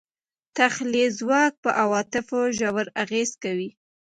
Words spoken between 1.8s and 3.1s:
عواطفو ژور